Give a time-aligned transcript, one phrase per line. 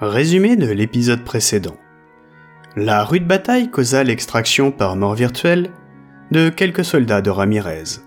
[0.00, 1.76] Résumé de l'épisode précédent.
[2.76, 5.72] La rude bataille causa l'extraction par mort virtuelle
[6.30, 7.98] de quelques soldats de Ramirez.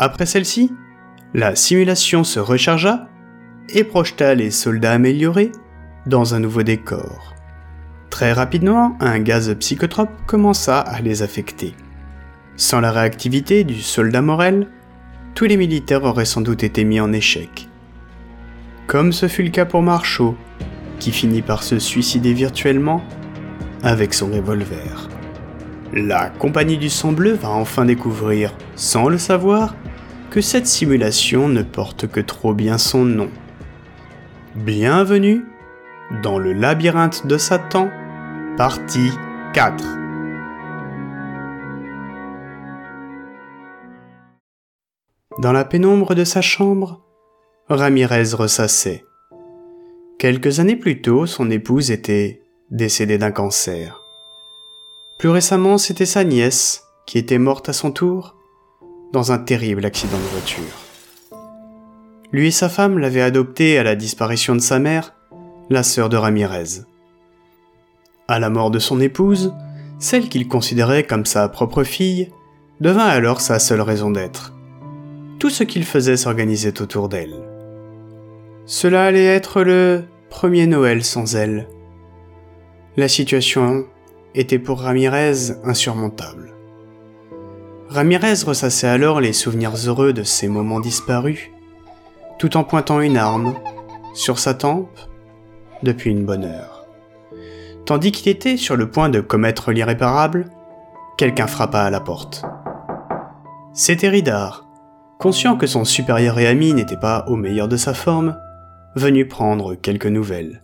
[0.00, 0.72] Après celle-ci,
[1.34, 3.06] la simulation se rechargea
[3.68, 5.52] et projeta les soldats améliorés
[6.06, 7.36] dans un nouveau décor.
[8.10, 11.76] Très rapidement, un gaz psychotrope commença à les affecter.
[12.56, 14.66] Sans la réactivité du soldat Morel,
[15.36, 17.68] tous les militaires auraient sans doute été mis en échec.
[18.88, 20.36] Comme ce fut le cas pour Marchaud,
[21.02, 23.02] qui finit par se suicider virtuellement
[23.82, 25.08] avec son revolver.
[25.92, 29.74] La compagnie du sang bleu va enfin découvrir, sans le savoir,
[30.30, 33.30] que cette simulation ne porte que trop bien son nom.
[34.54, 35.44] Bienvenue
[36.22, 37.90] dans le labyrinthe de Satan,
[38.56, 39.10] partie
[39.54, 39.84] 4.
[45.40, 47.00] Dans la pénombre de sa chambre,
[47.68, 49.04] Ramirez ressassait.
[50.22, 54.02] Quelques années plus tôt, son épouse était décédée d'un cancer.
[55.18, 58.36] Plus récemment, c'était sa nièce qui était morte à son tour
[59.12, 61.42] dans un terrible accident de voiture.
[62.30, 65.12] Lui et sa femme l'avaient adopté à la disparition de sa mère,
[65.70, 66.84] la sœur de Ramirez.
[68.28, 69.52] À la mort de son épouse,
[69.98, 72.30] celle qu'il considérait comme sa propre fille
[72.80, 74.54] devint alors sa seule raison d'être.
[75.40, 77.51] Tout ce qu'il faisait s'organisait autour d'elle.
[78.72, 81.68] Cela allait être le premier Noël sans elle.
[82.96, 83.84] La situation
[84.34, 86.54] était pour Ramirez insurmontable.
[87.90, 91.50] Ramirez ressassait alors les souvenirs heureux de ces moments disparus,
[92.38, 93.56] tout en pointant une arme
[94.14, 94.98] sur sa tempe
[95.82, 96.86] depuis une bonne heure.
[97.84, 100.46] Tandis qu'il était sur le point de commettre l'irréparable,
[101.18, 102.42] quelqu'un frappa à la porte.
[103.74, 104.66] C'était Ridar,
[105.18, 108.34] conscient que son supérieur et ami n'était pas au meilleur de sa forme,
[108.94, 110.60] venu prendre quelques nouvelles.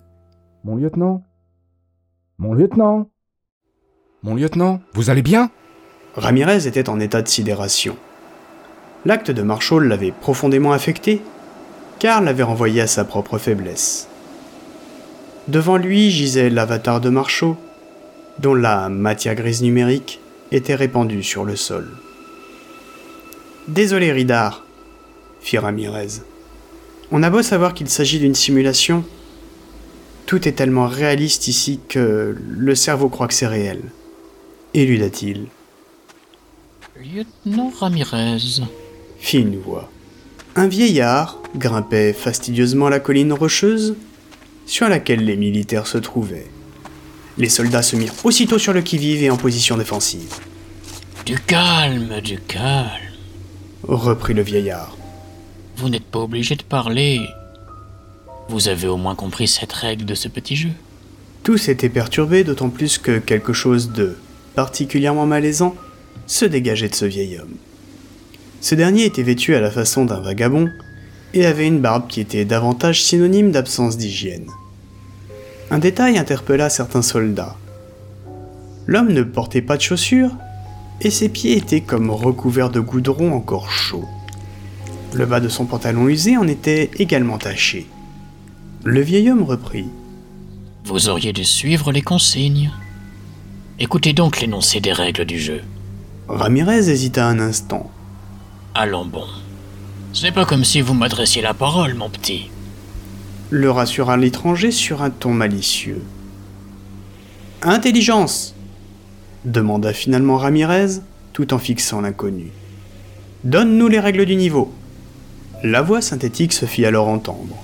[0.65, 1.23] Mon lieutenant
[2.39, 3.11] Mon lieutenant
[4.23, 5.51] Mon lieutenant, vous allez bien?
[6.15, 7.97] Ramirez était en état de sidération.
[9.05, 11.23] L'acte de Marshall l'avait profondément affecté,
[11.99, 14.09] car l'avait renvoyé à sa propre faiblesse.
[15.47, 17.55] Devant lui gisait l'avatar de Marshall,
[18.41, 20.21] dont la matière grise numérique
[20.53, 21.89] était répandue sur le sol.
[23.69, 24.65] Désolé, Ridar,
[25.41, 26.23] fit Ramirez.
[27.11, 29.05] On a beau savoir qu'il s'agit d'une simulation,
[30.27, 33.81] tout est tellement réaliste ici que le cerveau croit que c'est réel.
[34.75, 35.47] Éluda-t-il.
[37.01, 38.61] Lieutenant Ramirez.
[39.19, 39.91] Fit une voix.
[40.55, 43.97] Un vieillard grimpait fastidieusement la colline rocheuse
[44.67, 46.51] sur laquelle les militaires se trouvaient.
[47.39, 50.35] Les soldats se mirent aussitôt sur le qui-vive et en position défensive.
[51.25, 53.15] Du calme, du calme.
[53.83, 54.95] Reprit le vieillard.
[55.79, 57.21] Vous n'êtes pas obligé de parler.
[58.49, 60.71] Vous avez au moins compris cette règle de ce petit jeu.
[61.45, 64.17] Tous étaient perturbés, d'autant plus que quelque chose de
[64.57, 65.77] particulièrement malaisant
[66.27, 67.55] se dégageait de ce vieil homme.
[68.61, 70.69] Ce dernier était vêtu à la façon d'un vagabond
[71.33, 74.51] et avait une barbe qui était davantage synonyme d'absence d'hygiène.
[75.71, 77.57] Un détail interpella certains soldats.
[78.89, 80.33] L'homme ne portait pas de chaussures
[81.03, 84.09] et ses pieds étaient comme recouverts de goudron encore chaud.
[85.15, 87.87] Le bas de son pantalon usé en était également taché.
[88.85, 89.87] Le vieil homme reprit.
[90.85, 92.71] Vous auriez dû suivre les consignes.
[93.79, 95.63] Écoutez donc l'énoncé des règles du jeu.
[96.29, 97.91] Ramirez hésita un instant.
[98.75, 99.25] Allons bon.
[100.13, 102.51] Ce n'est pas comme si vous m'adressiez la parole, mon petit.
[103.51, 106.03] Le rassura l'étranger sur un ton malicieux.
[107.63, 108.55] Intelligence
[109.45, 111.01] demanda finalement Ramirez,
[111.33, 112.51] tout en fixant l'inconnu.
[113.45, 114.73] Donne-nous les règles du niveau.
[115.65, 117.57] La voix synthétique se fit alors entendre.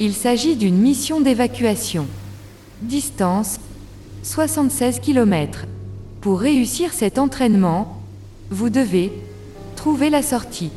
[0.00, 2.08] Il s'agit d'une mission d'évacuation.
[2.82, 3.60] Distance
[4.24, 5.66] 76 km.
[6.20, 8.00] Pour réussir cet entraînement,
[8.50, 9.12] vous devez
[9.76, 10.72] trouver la sortie.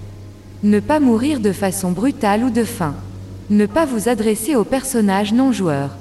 [0.61, 2.93] Ne pas mourir de façon brutale ou de faim.
[3.49, 5.97] Ne pas vous adresser aux personnages non joueurs.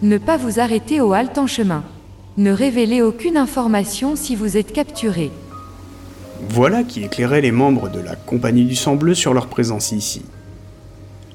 [0.00, 1.84] Ne pas vous arrêter aux haltes en chemin.
[2.38, 5.30] Ne révéler aucune information si vous êtes capturé.
[6.48, 10.22] Voilà qui éclairait les membres de la Compagnie du Sang Bleu sur leur présence ici.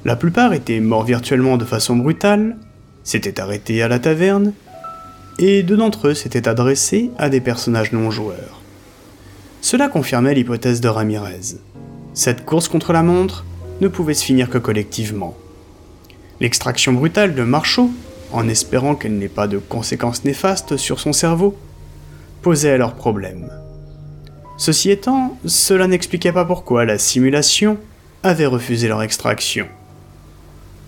[0.03, 2.57] La plupart étaient morts virtuellement de façon brutale,
[3.03, 4.53] s'étaient arrêtés à la taverne,
[5.37, 8.61] et deux d'entre eux s'étaient adressés à des personnages non joueurs.
[9.61, 11.57] Cela confirmait l'hypothèse de Ramirez.
[12.13, 13.45] Cette course contre la montre
[13.81, 15.35] ne pouvait se finir que collectivement.
[16.39, 17.91] L'extraction brutale de Marchaud,
[18.31, 21.55] en espérant qu'elle n'ait pas de conséquences néfastes sur son cerveau,
[22.41, 23.49] posait alors problème.
[24.57, 27.77] Ceci étant, cela n'expliquait pas pourquoi la simulation
[28.23, 29.67] avait refusé leur extraction.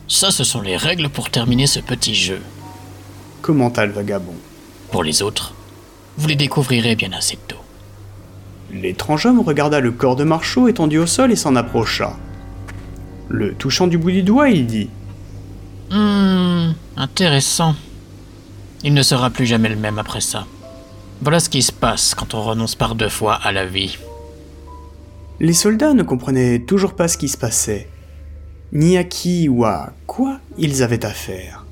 [0.07, 2.39] Ça, ce sont les règles pour terminer ce petit jeu.
[3.41, 4.35] Commenta le vagabond?
[4.91, 5.53] Pour les autres,
[6.17, 7.57] vous les découvrirez bien assez tôt.
[8.71, 12.17] L'étrange homme regarda le corps de Marchot étendu au sol et s'en approcha.
[13.29, 14.89] Le touchant du bout du doigt, il dit
[15.91, 17.75] Hmm, intéressant.
[18.83, 20.45] Il ne sera plus jamais le même après ça.
[21.21, 23.97] Voilà ce qui se passe quand on renonce par deux fois à la vie.
[25.39, 27.87] Les soldats ne comprenaient toujours pas ce qui se passait,
[28.71, 31.65] ni à qui ou à quoi ils avaient affaire.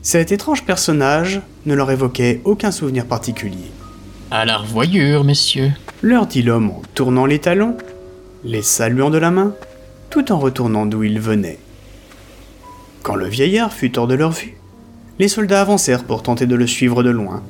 [0.00, 3.70] Cet étrange personnage ne leur évoquait aucun souvenir particulier.
[4.30, 5.72] À la revoyure, messieurs.
[6.00, 7.76] Leur dit l'homme en tournant les talons,
[8.42, 9.54] les saluant de la main,
[10.08, 11.58] tout en retournant d'où ils venaient.
[13.02, 14.56] Quand le vieillard fut hors de leur vue,
[15.18, 17.42] les soldats avancèrent pour tenter de le suivre de loin,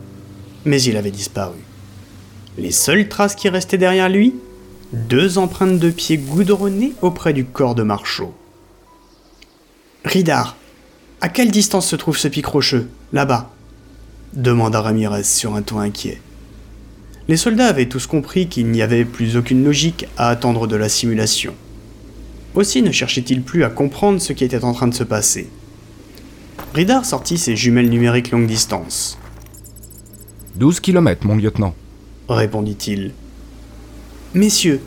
[0.67, 1.57] mais il avait disparu.
[2.59, 4.35] Les seules traces qui restaient derrière lui,
[4.93, 8.35] deux empreintes de pieds goudronnées auprès du corps de Marchot.
[10.05, 10.57] Ridard,
[11.21, 13.51] à quelle distance se trouve ce pic rocheux, là-bas?
[14.35, 16.21] demanda Ramirez sur un ton inquiet.
[17.29, 20.89] Les soldats avaient tous compris qu'il n'y avait plus aucune logique à attendre de la
[20.89, 21.55] simulation.
[22.55, 25.49] Aussi ne cherchait-il plus à comprendre ce qui était en train de se passer.
[26.75, 29.19] Ridard sortit ses jumelles numériques longue distance.
[30.57, 31.75] 12 kilomètres, mon lieutenant.
[32.29, 33.13] répondit-il.
[34.35, 34.81] Messieurs,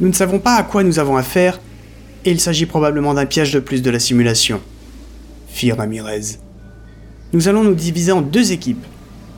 [0.00, 1.60] nous ne savons pas à quoi nous avons affaire,
[2.24, 4.60] et il s'agit probablement d'un piège de plus de la simulation,
[5.48, 6.38] fit Ramirez.
[7.32, 8.84] Nous allons nous diviser en deux équipes.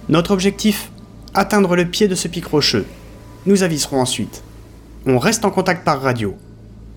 [0.09, 0.91] Notre objectif,
[1.35, 2.87] atteindre le pied de ce pic rocheux.
[3.45, 4.43] Nous aviserons ensuite.
[5.05, 6.35] On reste en contact par radio.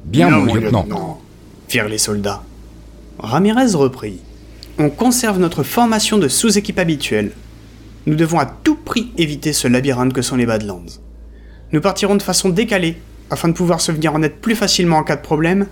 [0.06, 1.20] Bien, mon lieutenant.
[1.68, 2.44] firent les soldats.
[3.20, 4.20] Ramirez reprit.
[4.78, 7.34] On conserve notre formation de sous-équipe habituelle.
[8.06, 10.86] Nous devons à tout prix éviter ce labyrinthe que sont les Badlands.
[11.72, 12.98] Nous partirons de façon décalée
[13.30, 15.68] afin de pouvoir se venir en aide plus facilement en cas de problème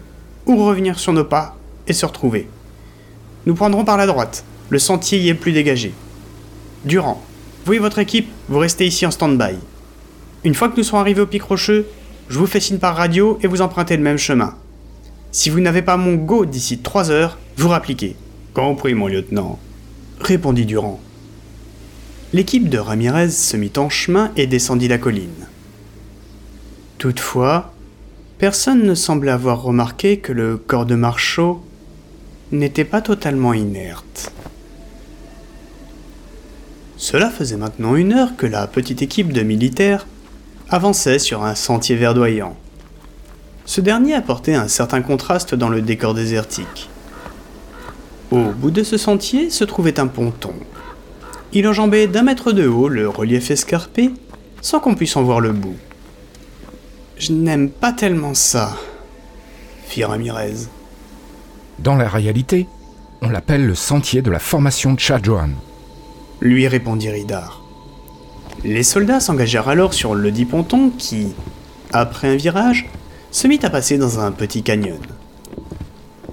[0.46, 1.58] ou revenir sur nos pas
[1.88, 2.48] et se retrouver.
[3.46, 5.94] Nous prendrons par la droite, le sentier y est plus dégagé.
[6.86, 7.24] Durant,
[7.66, 9.56] vous et votre équipe, vous restez ici en stand-by.
[10.44, 11.88] Une fois que nous serons arrivés au pic rocheux,
[12.30, 14.56] je vous fais signe par radio et vous empruntez le même chemin.
[15.32, 18.16] Si vous n'avez pas mon go d'ici 3 heures, vous rappliquez.
[18.54, 19.60] Compris, mon lieutenant,
[20.20, 21.00] répondit Durand.
[22.34, 25.48] L'équipe de Ramirez se mit en chemin et descendit la colline.
[26.98, 27.72] Toutefois,
[28.38, 31.64] personne ne semblait avoir remarqué que le corps de Marchot
[32.52, 34.34] n'était pas totalement inerte.
[36.98, 40.06] Cela faisait maintenant une heure que la petite équipe de militaires
[40.70, 42.58] avançait sur un sentier verdoyant.
[43.66, 46.90] Ce dernier apportait un certain contraste dans le décor désertique.
[48.32, 50.54] Au bout de ce sentier se trouvait un ponton.
[51.54, 54.12] Il enjambait d'un mètre de haut le relief escarpé
[54.62, 55.78] sans qu'on puisse en voir le bout.
[57.18, 58.78] Je n'aime pas tellement ça,
[59.88, 60.68] fit Ramirez.
[61.80, 62.68] Dans la réalité,
[63.22, 65.52] on l'appelle le sentier de la formation de Chajoan.
[66.42, 67.64] lui répondit Ridard.
[68.64, 71.28] Les soldats s'engagèrent alors sur le dit ponton qui,
[71.94, 72.88] après un virage,
[73.32, 75.00] se mit à passer dans un petit canyon.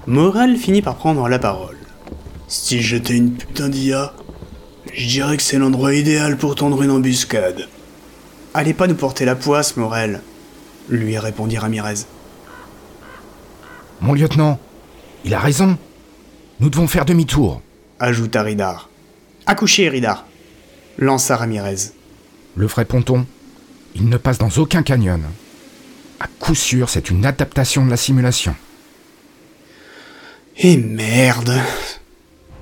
[0.07, 1.77] Morel finit par prendre la parole.
[2.47, 4.13] Si j'étais une putain d'IA,
[4.95, 7.67] je dirais que c'est l'endroit idéal pour tendre une embuscade.
[8.53, 10.21] Allez pas nous porter la poisse, Morel,
[10.89, 12.05] lui répondit Ramirez.
[14.01, 14.59] Mon lieutenant,
[15.25, 15.77] il a raison.
[16.59, 17.61] Nous devons faire demi-tour.
[17.99, 18.89] Ajouta Ridard.
[19.45, 20.25] Accouchez, Ridard,
[20.97, 21.91] lança Ramirez.
[22.55, 23.25] Le vrai ponton,
[23.95, 25.21] il ne passe dans aucun canyon.
[26.19, 28.55] À coup sûr, c'est une adaptation de la simulation.
[30.57, 31.59] Et merde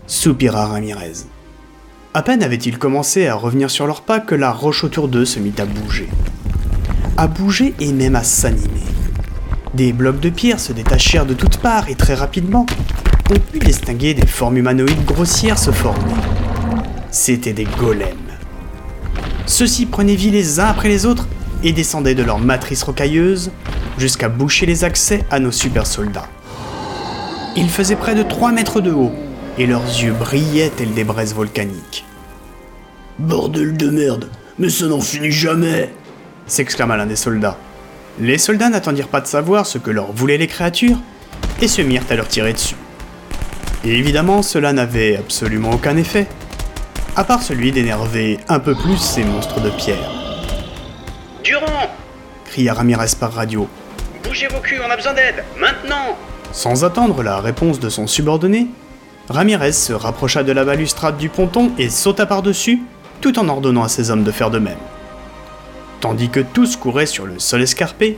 [0.07, 1.25] soupira Ramirez.
[2.15, 5.39] À peine avait-il commencé à revenir sur leurs pas que la roche autour d'eux se
[5.39, 6.07] mit à bouger.
[7.17, 8.83] À bouger et même à s'animer.
[9.73, 12.67] Des blocs de pierre se détachèrent de toutes parts et très rapidement,
[13.31, 16.13] on put distinguer des formes humanoïdes grossières se former.
[17.09, 18.07] C'étaient des golems.
[19.47, 21.27] Ceux-ci prenaient vie les uns après les autres
[21.63, 23.49] et descendaient de leur matrice rocailleuse
[23.97, 26.29] jusqu'à boucher les accès à nos super soldats.
[27.55, 29.13] Ils faisaient près de 3 mètres de haut
[29.57, 32.05] et leurs yeux brillaient tels des braises volcaniques.
[33.19, 35.89] Bordel de merde, mais ça n'en finit jamais
[36.47, 37.57] s'exclama l'un des soldats.
[38.19, 40.97] Les soldats n'attendirent pas de savoir ce que leur voulaient les créatures
[41.61, 42.75] et se mirent à leur tirer dessus.
[43.83, 46.27] Et évidemment, cela n'avait absolument aucun effet,
[47.15, 50.11] à part celui d'énerver un peu plus ces monstres de pierre.
[51.43, 51.91] Durand
[52.45, 53.67] cria Ramirez par radio.
[54.23, 56.17] Bougez vos culs, on a besoin d'aide, maintenant
[56.51, 58.67] Sans attendre la réponse de son subordonné,
[59.33, 62.83] Ramirez se rapprocha de la balustrade du ponton et sauta par-dessus,
[63.19, 64.77] tout en ordonnant à ses hommes de faire de même.
[66.01, 68.15] Tandis que tous couraient sur le sol escarpé,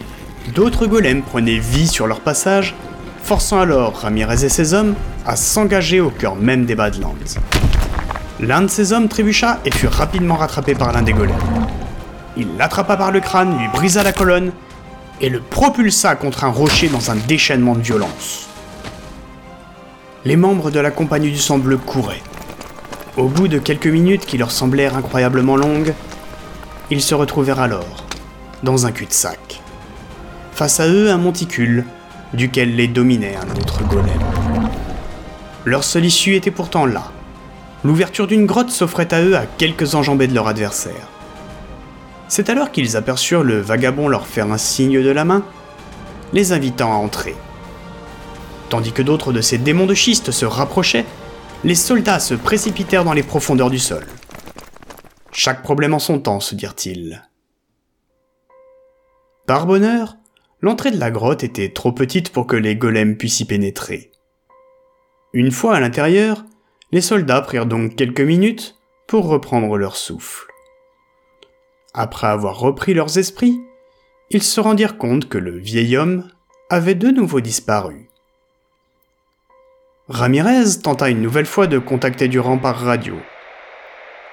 [0.54, 2.76] d'autres golems prenaient vie sur leur passage,
[3.24, 4.94] forçant alors Ramirez et ses hommes
[5.26, 7.16] à s'engager au cœur même des Badlands.
[8.42, 11.36] L'un de ces hommes trébucha et fut rapidement rattrapé par l'un des golems.
[12.36, 14.52] Il l'attrapa par le crâne, lui brisa la colonne
[15.22, 18.50] et le propulsa contre un rocher dans un déchaînement de violence.
[20.26, 22.24] Les membres de la compagnie du sang bleu couraient.
[23.16, 25.94] Au bout de quelques minutes qui leur semblèrent incroyablement longues,
[26.90, 28.08] ils se retrouvèrent alors
[28.64, 29.62] dans un cul-de-sac.
[30.52, 31.86] Face à eux, un monticule,
[32.34, 34.20] duquel les dominait un autre golem.
[35.64, 37.12] Leur seule issue était pourtant là.
[37.84, 41.08] L'ouverture d'une grotte s'offrait à eux à quelques enjambées de leur adversaire.
[42.30, 45.44] C'est alors qu'ils aperçurent le vagabond leur faire un signe de la main,
[46.34, 47.36] les invitant à entrer.
[48.70, 51.06] Tandis que d'autres de ces démons de schiste se rapprochaient,
[51.64, 54.06] les soldats se précipitèrent dans les profondeurs du sol.
[55.32, 57.24] Chaque problème en son temps, se dirent-ils.
[59.48, 60.16] Par bonheur,
[60.62, 64.12] l'entrée de la grotte était trop petite pour que les golems puissent y pénétrer.
[65.34, 66.46] Une fois à l'intérieur,
[66.92, 68.76] les soldats prirent donc quelques minutes
[69.08, 70.48] pour reprendre leur souffle.
[71.94, 73.60] Après avoir repris leurs esprits,
[74.32, 76.28] ils se rendirent compte que le vieil homme
[76.70, 78.10] avait de nouveau disparu.
[80.08, 83.16] Ramirez tenta une nouvelle fois de contacter Durand par radio.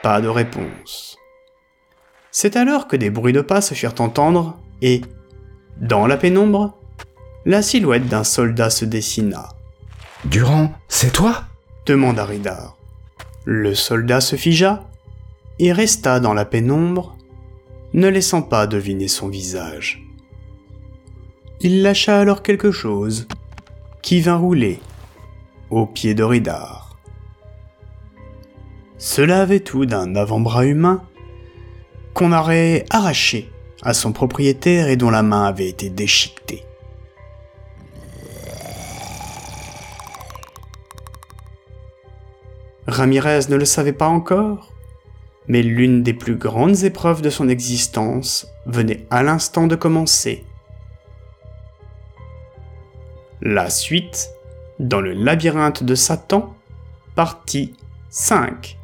[0.02, 1.16] Pas de réponse.
[2.30, 5.00] C'est alors que des bruits de pas se firent entendre et,
[5.78, 6.76] dans la pénombre,
[7.46, 9.48] la silhouette d'un soldat se dessina.
[10.26, 11.44] Durand, c'est toi?
[11.86, 12.76] demanda Ridar.
[13.46, 14.84] Le soldat se figea
[15.58, 17.16] et resta dans la pénombre,
[17.94, 20.02] ne laissant pas deviner son visage.
[21.60, 23.26] Il lâcha alors quelque chose
[24.02, 24.78] qui vint rouler
[25.72, 26.98] au pied de Ridar.
[28.98, 31.02] Cela avait tout d'un avant-bras humain
[32.14, 33.50] qu'on aurait arraché
[33.82, 36.62] à son propriétaire et dont la main avait été déchiquetée.
[42.86, 44.72] Ramirez ne le savait pas encore,
[45.48, 50.44] mais l'une des plus grandes épreuves de son existence venait à l'instant de commencer.
[53.40, 54.28] La suite,
[54.82, 56.54] dans le labyrinthe de Satan,
[57.14, 57.74] partie
[58.10, 58.76] 5.